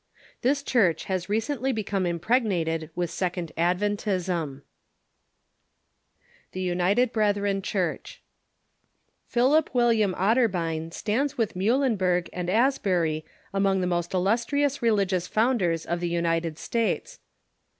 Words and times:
This 0.41 0.63
Church 0.63 1.03
has 1.03 1.29
recently 1.29 1.71
become 1.71 2.07
impregnated 2.07 2.89
with 2.95 3.11
Second 3.11 3.51
Adventism. 3.55 4.63
Philip 6.51 6.95
William 9.75 10.15
Otterbein 10.15 10.91
stands 10.91 11.37
with 11.37 11.55
Muhlenberg 11.55 12.31
and 12.33 12.49
As 12.49 12.79
bury 12.79 13.23
among 13.53 13.81
the 13.81 13.85
most 13.85 14.15
illustrious 14.15 14.81
religious 14.81 15.27
founders 15.27 15.85
of 15.85 15.99
the 15.99 16.09
United 16.09 16.57
States. 16.57 17.19